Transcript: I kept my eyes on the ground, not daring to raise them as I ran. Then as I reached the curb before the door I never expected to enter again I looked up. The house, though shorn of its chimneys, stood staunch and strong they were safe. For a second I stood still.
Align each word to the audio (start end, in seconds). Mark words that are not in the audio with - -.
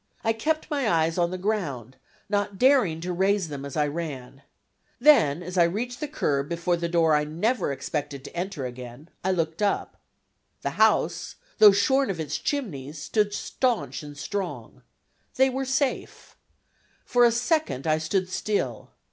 I 0.23 0.33
kept 0.33 0.71
my 0.71 0.89
eyes 0.89 1.19
on 1.19 1.29
the 1.29 1.37
ground, 1.37 1.95
not 2.27 2.57
daring 2.57 3.01
to 3.01 3.13
raise 3.13 3.49
them 3.49 3.63
as 3.63 3.77
I 3.77 3.85
ran. 3.85 4.41
Then 4.99 5.43
as 5.43 5.59
I 5.59 5.63
reached 5.65 5.99
the 5.99 6.07
curb 6.07 6.49
before 6.49 6.75
the 6.75 6.89
door 6.89 7.13
I 7.13 7.23
never 7.23 7.71
expected 7.71 8.23
to 8.23 8.35
enter 8.35 8.65
again 8.65 9.11
I 9.23 9.29
looked 9.29 9.61
up. 9.61 9.97
The 10.63 10.71
house, 10.71 11.35
though 11.59 11.71
shorn 11.71 12.09
of 12.09 12.19
its 12.19 12.39
chimneys, 12.39 12.97
stood 12.97 13.31
staunch 13.31 14.01
and 14.01 14.17
strong 14.17 14.81
they 15.35 15.51
were 15.51 15.65
safe. 15.65 16.35
For 17.05 17.23
a 17.23 17.31
second 17.31 17.85
I 17.85 17.99
stood 17.99 18.27
still. 18.27 18.89